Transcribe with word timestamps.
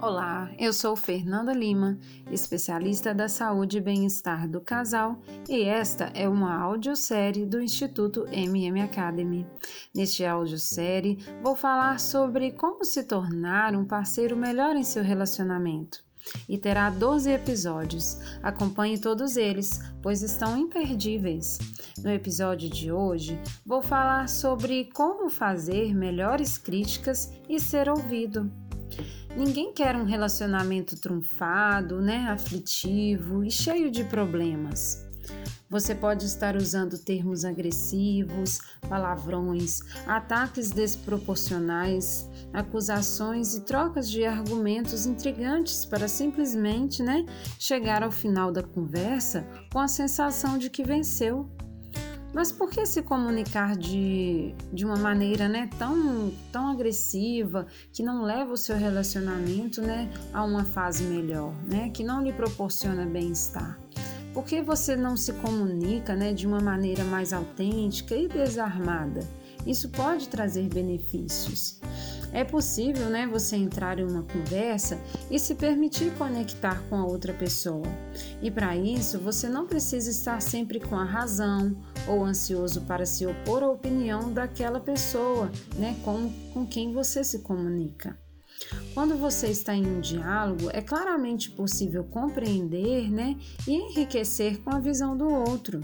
Olá, 0.00 0.48
eu 0.56 0.72
sou 0.72 0.94
Fernanda 0.94 1.52
Lima, 1.52 1.98
especialista 2.30 3.12
da 3.12 3.28
saúde 3.28 3.78
e 3.78 3.80
bem-estar 3.80 4.48
do 4.48 4.60
casal, 4.60 5.18
e 5.48 5.64
esta 5.64 6.04
é 6.14 6.28
uma 6.28 6.56
audiosérie 6.56 7.44
do 7.44 7.60
Instituto 7.60 8.24
MM 8.30 8.80
Academy. 8.80 9.44
Neste 9.92 10.24
audiosérie, 10.24 11.18
vou 11.42 11.56
falar 11.56 11.98
sobre 11.98 12.52
como 12.52 12.84
se 12.84 13.02
tornar 13.02 13.74
um 13.74 13.84
parceiro 13.84 14.36
melhor 14.36 14.76
em 14.76 14.84
seu 14.84 15.02
relacionamento. 15.02 16.04
E 16.48 16.56
terá 16.56 16.90
12 16.90 17.32
episódios. 17.32 18.20
Acompanhe 18.40 18.98
todos 18.98 19.36
eles, 19.36 19.80
pois 20.00 20.22
estão 20.22 20.56
imperdíveis. 20.56 21.58
No 22.04 22.10
episódio 22.10 22.70
de 22.70 22.92
hoje, 22.92 23.36
vou 23.66 23.82
falar 23.82 24.28
sobre 24.28 24.90
como 24.94 25.28
fazer 25.28 25.92
melhores 25.92 26.56
críticas 26.56 27.32
e 27.48 27.58
ser 27.58 27.88
ouvido. 27.88 28.48
Ninguém 29.36 29.72
quer 29.72 29.94
um 29.96 30.04
relacionamento 30.04 30.98
trunfado, 30.98 32.00
né, 32.00 32.28
aflitivo 32.28 33.44
e 33.44 33.50
cheio 33.50 33.90
de 33.90 34.04
problemas. 34.04 35.06
Você 35.70 35.94
pode 35.94 36.24
estar 36.24 36.56
usando 36.56 36.96
termos 36.96 37.44
agressivos, 37.44 38.58
palavrões, 38.88 39.80
ataques 40.06 40.70
desproporcionais, 40.70 42.26
acusações 42.54 43.54
e 43.54 43.60
trocas 43.60 44.10
de 44.10 44.24
argumentos 44.24 45.04
intrigantes 45.04 45.84
para 45.84 46.08
simplesmente 46.08 47.02
né, 47.02 47.26
chegar 47.58 48.02
ao 48.02 48.10
final 48.10 48.50
da 48.50 48.62
conversa 48.62 49.46
com 49.70 49.78
a 49.78 49.88
sensação 49.88 50.56
de 50.56 50.70
que 50.70 50.82
venceu. 50.82 51.46
Mas 52.38 52.52
por 52.52 52.70
que 52.70 52.86
se 52.86 53.02
comunicar 53.02 53.76
de, 53.76 54.54
de 54.72 54.84
uma 54.84 54.94
maneira 54.94 55.48
né, 55.48 55.68
tão, 55.76 56.32
tão 56.52 56.68
agressiva 56.68 57.66
que 57.92 58.00
não 58.00 58.22
leva 58.22 58.52
o 58.52 58.56
seu 58.56 58.76
relacionamento 58.76 59.82
né, 59.82 60.08
a 60.32 60.44
uma 60.44 60.64
fase 60.64 61.02
melhor, 61.02 61.52
né, 61.64 61.90
que 61.90 62.04
não 62.04 62.22
lhe 62.22 62.32
proporciona 62.32 63.04
bem-estar? 63.04 63.76
Por 64.32 64.44
que 64.44 64.62
você 64.62 64.94
não 64.94 65.16
se 65.16 65.32
comunica 65.32 66.14
né, 66.14 66.32
de 66.32 66.46
uma 66.46 66.60
maneira 66.60 67.02
mais 67.02 67.32
autêntica 67.32 68.14
e 68.14 68.28
desarmada? 68.28 69.26
Isso 69.66 69.88
pode 69.88 70.28
trazer 70.28 70.68
benefícios. 70.68 71.80
É 72.32 72.44
possível, 72.44 73.08
né, 73.08 73.26
você 73.26 73.56
entrar 73.56 73.98
em 73.98 74.04
uma 74.04 74.22
conversa 74.22 74.98
e 75.30 75.38
se 75.38 75.54
permitir 75.54 76.12
conectar 76.16 76.82
com 76.88 76.96
a 76.96 77.04
outra 77.04 77.32
pessoa. 77.32 77.86
E 78.42 78.50
para 78.50 78.76
isso, 78.76 79.18
você 79.18 79.48
não 79.48 79.66
precisa 79.66 80.10
estar 80.10 80.40
sempre 80.42 80.78
com 80.78 80.96
a 80.96 81.04
razão 81.04 81.76
ou 82.06 82.24
ansioso 82.24 82.82
para 82.82 83.06
se 83.06 83.26
opor 83.26 83.62
à 83.62 83.68
opinião 83.68 84.32
daquela 84.32 84.78
pessoa, 84.78 85.50
né, 85.76 85.96
com, 86.04 86.30
com 86.52 86.66
quem 86.66 86.92
você 86.92 87.24
se 87.24 87.40
comunica. 87.40 88.16
Quando 88.92 89.16
você 89.16 89.48
está 89.48 89.74
em 89.74 89.86
um 89.86 90.00
diálogo, 90.00 90.68
é 90.72 90.82
claramente 90.82 91.50
possível 91.50 92.04
compreender 92.04 93.10
né, 93.10 93.36
e 93.66 93.72
enriquecer 93.72 94.58
com 94.60 94.70
a 94.70 94.80
visão 94.80 95.16
do 95.16 95.28
outro. 95.28 95.80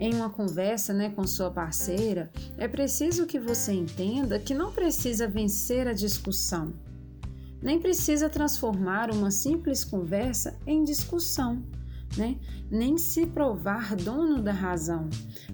Em 0.00 0.14
uma 0.14 0.30
conversa 0.30 0.94
né, 0.94 1.10
com 1.10 1.26
sua 1.26 1.50
parceira, 1.50 2.30
é 2.56 2.66
preciso 2.66 3.26
que 3.26 3.38
você 3.38 3.72
entenda 3.72 4.38
que 4.38 4.54
não 4.54 4.72
precisa 4.72 5.28
vencer 5.28 5.86
a 5.86 5.92
discussão, 5.92 6.72
nem 7.62 7.78
precisa 7.78 8.30
transformar 8.30 9.10
uma 9.10 9.30
simples 9.30 9.84
conversa 9.84 10.58
em 10.66 10.82
discussão 10.82 11.62
né? 12.16 12.36
nem 12.70 12.96
se 12.98 13.26
provar 13.26 13.94
dono 13.96 14.42
da 14.42 14.52
razão, 14.52 15.08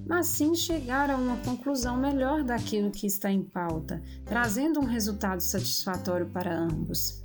mas 0.06 0.26
sim 0.26 0.54
chegar 0.54 1.10
a 1.10 1.16
uma 1.16 1.36
conclusão 1.38 1.96
melhor 1.96 2.42
daquilo 2.42 2.90
que 2.90 3.06
está 3.06 3.30
em 3.30 3.42
pauta, 3.42 4.02
trazendo 4.24 4.80
um 4.80 4.84
resultado 4.84 5.40
satisfatório 5.40 6.26
para 6.26 6.58
ambos. 6.58 7.22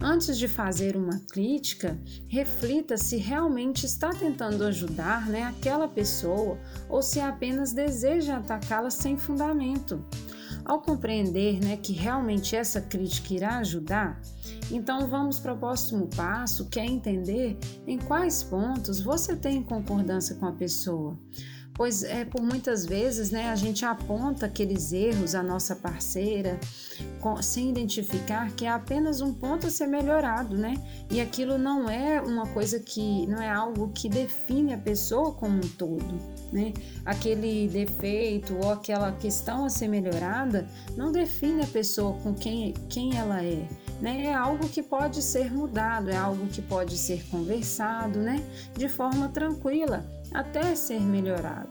Antes 0.00 0.36
de 0.36 0.48
fazer 0.48 0.96
uma 0.96 1.20
crítica, 1.30 1.98
reflita 2.28 2.96
se 2.96 3.16
realmente 3.16 3.86
está 3.86 4.10
tentando 4.10 4.64
ajudar 4.64 5.28
né, 5.28 5.44
aquela 5.44 5.88
pessoa 5.88 6.58
ou 6.88 7.00
se 7.02 7.20
apenas 7.20 7.72
deseja 7.72 8.36
atacá-la 8.36 8.90
sem 8.90 9.16
fundamento. 9.16 10.04
Ao 10.64 10.80
compreender 10.80 11.60
né, 11.60 11.76
que 11.76 11.92
realmente 11.92 12.56
essa 12.56 12.80
crítica 12.80 13.34
irá 13.34 13.58
ajudar, 13.58 14.20
então 14.70 15.06
vamos 15.08 15.38
para 15.38 15.52
o 15.52 15.58
próximo 15.58 16.08
passo, 16.08 16.68
que 16.68 16.80
é 16.80 16.86
entender 16.86 17.58
em 17.86 17.98
quais 17.98 18.42
pontos 18.42 19.00
você 19.00 19.36
tem 19.36 19.62
concordância 19.62 20.34
com 20.36 20.46
a 20.46 20.52
pessoa 20.52 21.18
pois 21.74 22.02
é 22.02 22.24
por 22.24 22.42
muitas 22.42 22.86
vezes 22.86 23.30
né, 23.30 23.50
a 23.50 23.56
gente 23.56 23.84
aponta 23.84 24.46
aqueles 24.46 24.92
erros 24.92 25.34
à 25.34 25.42
nossa 25.42 25.74
parceira 25.74 26.58
com, 27.20 27.40
sem 27.42 27.70
identificar 27.70 28.50
que 28.52 28.64
é 28.64 28.68
apenas 28.68 29.20
um 29.20 29.32
ponto 29.32 29.66
a 29.66 29.70
ser 29.70 29.86
melhorado, 29.86 30.56
né? 30.56 30.74
E 31.10 31.20
aquilo 31.20 31.58
não 31.58 31.88
é 31.88 32.20
uma 32.20 32.46
coisa 32.46 32.78
que 32.78 33.26
não 33.26 33.42
é 33.42 33.50
algo 33.50 33.90
que 33.92 34.08
define 34.08 34.72
a 34.74 34.78
pessoa 34.78 35.32
como 35.32 35.56
um 35.56 35.68
todo, 35.68 36.14
né? 36.52 36.72
Aquele 37.04 37.68
defeito 37.68 38.56
ou 38.56 38.72
aquela 38.72 39.12
questão 39.12 39.64
a 39.64 39.68
ser 39.68 39.88
melhorada 39.88 40.68
não 40.96 41.10
define 41.10 41.62
a 41.62 41.66
pessoa 41.66 42.16
com 42.20 42.34
quem, 42.34 42.74
quem 42.88 43.16
ela 43.16 43.42
é. 43.42 43.66
Né? 44.00 44.26
É 44.26 44.34
algo 44.34 44.68
que 44.68 44.82
pode 44.82 45.22
ser 45.22 45.52
mudado, 45.52 46.10
é 46.10 46.16
algo 46.16 46.46
que 46.46 46.60
pode 46.60 46.96
ser 46.98 47.24
conversado, 47.30 48.18
né? 48.18 48.42
De 48.76 48.88
forma 48.88 49.28
tranquila, 49.28 50.04
até 50.32 50.74
ser 50.74 51.00
melhorado. 51.00 51.63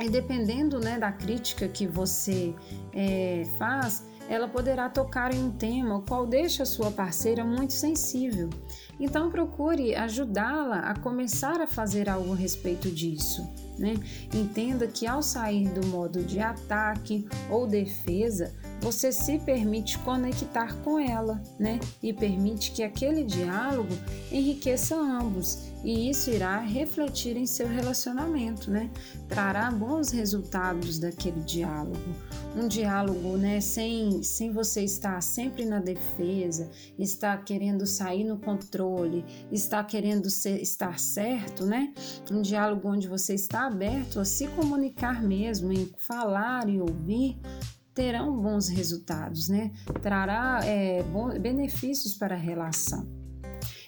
E 0.00 0.08
dependendo 0.08 0.80
né, 0.80 0.98
da 0.98 1.12
crítica 1.12 1.68
que 1.68 1.86
você 1.86 2.54
é, 2.92 3.46
faz, 3.58 4.04
ela 4.28 4.48
poderá 4.48 4.88
tocar 4.88 5.34
em 5.34 5.42
um 5.42 5.50
tema 5.50 5.96
o 5.96 6.02
qual 6.02 6.26
deixa 6.26 6.62
a 6.62 6.66
sua 6.66 6.90
parceira 6.90 7.44
muito 7.44 7.72
sensível. 7.72 8.48
Então 8.98 9.30
procure 9.30 9.94
ajudá-la 9.94 10.78
a 10.78 10.98
começar 10.98 11.60
a 11.60 11.66
fazer 11.66 12.08
algo 12.08 12.32
a 12.32 12.36
respeito 12.36 12.90
disso. 12.90 13.46
Né? 13.78 13.94
Entenda 14.32 14.86
que 14.86 15.06
ao 15.06 15.20
sair 15.20 15.68
do 15.68 15.86
modo 15.88 16.22
de 16.22 16.38
ataque 16.38 17.26
ou 17.50 17.66
defesa, 17.66 18.54
você 18.80 19.10
se 19.10 19.38
permite 19.38 19.98
conectar 19.98 20.76
com 20.82 20.98
ela, 20.98 21.42
né? 21.58 21.80
E 22.00 22.12
permite 22.12 22.70
que 22.70 22.84
aquele 22.84 23.24
diálogo 23.24 23.92
enriqueça 24.30 24.94
ambos, 24.94 25.72
e 25.84 26.08
isso 26.08 26.30
irá 26.30 26.58
refletir 26.60 27.36
em 27.36 27.46
seu 27.46 27.68
relacionamento, 27.68 28.70
né? 28.70 28.90
Trará 29.28 29.70
bons 29.70 30.10
resultados 30.10 30.98
daquele 30.98 31.40
diálogo. 31.40 31.98
Um 32.56 32.66
diálogo, 32.66 33.36
né, 33.36 33.60
sem, 33.60 34.22
sem 34.22 34.50
você 34.50 34.82
estar 34.82 35.20
sempre 35.20 35.66
na 35.66 35.80
defesa, 35.80 36.70
estar 36.98 37.44
querendo 37.44 37.86
sair 37.86 38.24
no 38.24 38.38
controle, 38.38 39.24
estar 39.52 39.84
querendo 39.84 40.30
ser, 40.30 40.62
estar 40.62 40.98
certo, 40.98 41.66
né? 41.66 41.92
Um 42.30 42.40
diálogo 42.40 42.88
onde 42.88 43.06
você 43.06 43.34
está 43.34 43.66
aberto 43.66 44.18
a 44.18 44.24
se 44.24 44.48
comunicar 44.48 45.22
mesmo, 45.22 45.70
em 45.70 45.92
falar 45.98 46.68
e 46.68 46.80
ouvir, 46.80 47.38
terão 47.92 48.40
bons 48.40 48.68
resultados, 48.68 49.48
né? 49.48 49.70
Trará 50.00 50.60
é, 50.64 51.04
benefícios 51.40 52.14
para 52.14 52.34
a 52.34 52.38
relação. 52.38 53.23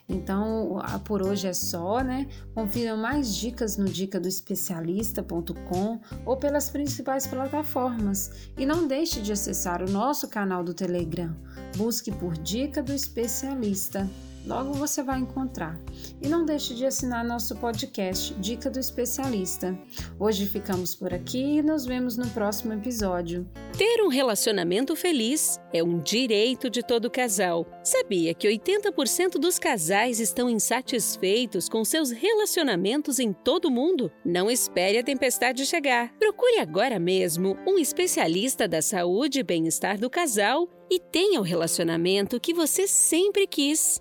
Então, 0.09 0.81
por 1.05 1.21
hoje 1.21 1.49
é 1.49 1.53
só, 1.53 2.01
né? 2.01 2.29
Confira 2.55 2.97
mais 2.97 3.35
dicas 3.35 3.77
no 3.77 3.87
dicadoespecialista.com 3.87 6.01
ou 6.25 6.37
pelas 6.37 6.71
principais 6.71 7.27
plataformas. 7.27 8.31
E 8.57 8.65
não 8.65 8.87
deixe 8.87 9.21
de 9.21 9.33
acessar 9.33 9.83
o 9.83 9.91
nosso 9.91 10.29
canal 10.29 10.63
do 10.63 10.73
Telegram. 10.73 11.35
Busque 11.77 12.13
por 12.13 12.39
Dica 12.39 12.81
do 12.83 12.93
Especialista 12.93 14.09
logo 14.47 14.73
você 14.73 15.03
vai 15.03 15.19
encontrar. 15.19 15.79
E 16.23 16.29
não 16.29 16.47
deixe 16.47 16.75
de 16.75 16.87
assinar 16.87 17.25
nosso 17.25 17.57
podcast 17.57 18.33
Dica 18.35 18.71
do 18.71 18.79
Especialista. 18.79 19.77
Hoje 20.19 20.47
ficamos 20.47 20.95
por 20.95 21.13
aqui 21.13 21.59
e 21.59 21.63
nos 21.63 21.85
vemos 21.85 22.17
no 22.17 22.29
próximo 22.31 22.73
episódio. 22.73 23.47
Ter 23.77 24.03
um 24.03 24.09
relacionamento 24.09 24.95
feliz 24.95 25.61
é 25.73 25.83
um 25.83 25.99
direito 25.99 26.71
de 26.71 26.83
todo 26.83 27.11
casal. 27.11 27.67
Sabia 27.83 28.33
que 28.33 28.49
80% 28.49 29.33
dos 29.33 29.59
casais 29.59 30.21
estão 30.21 30.49
insatisfeitos 30.49 31.69
com 31.69 31.85
seus 31.85 32.11
relacionamentos 32.11 33.19
em 33.19 33.33
todo 33.33 33.67
o 33.67 33.71
mundo? 33.71 34.11
Não 34.25 34.51
espere 34.51 34.99
a 34.99 35.05
tempestade 35.05 35.67
chegar. 35.67 36.13
Procure 36.19 36.61
agora 36.61 36.99
mesmo 36.99 37.59
um 37.67 37.79
especialista 37.79 38.69
da 38.69 38.81
saúde 38.81 39.41
e 39.41 39.43
bem-estar 39.43 39.99
do 39.99 40.09
casal 40.09 40.69
e 40.89 41.01
tenha 41.01 41.41
o 41.41 41.45
relacionamento 41.45 42.41
que 42.41 42.55
você 42.55 42.87
sempre 42.87 43.47
quis. 43.47 44.01